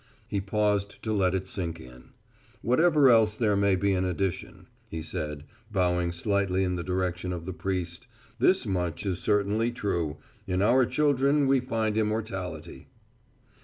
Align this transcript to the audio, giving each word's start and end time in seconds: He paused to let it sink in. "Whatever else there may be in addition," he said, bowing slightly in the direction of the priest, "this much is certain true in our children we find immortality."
He 0.27 0.41
paused 0.41 0.99
to 1.03 1.13
let 1.13 1.35
it 1.35 1.47
sink 1.47 1.79
in. 1.79 2.13
"Whatever 2.63 3.07
else 3.07 3.35
there 3.35 3.55
may 3.55 3.75
be 3.75 3.93
in 3.93 4.03
addition," 4.03 4.65
he 4.89 5.03
said, 5.03 5.43
bowing 5.71 6.11
slightly 6.11 6.63
in 6.63 6.75
the 6.75 6.81
direction 6.83 7.31
of 7.31 7.45
the 7.45 7.53
priest, 7.53 8.07
"this 8.39 8.65
much 8.65 9.05
is 9.05 9.19
certain 9.19 9.71
true 9.75 10.17
in 10.47 10.63
our 10.63 10.87
children 10.87 11.45
we 11.45 11.59
find 11.59 11.99
immortality." 11.99 12.87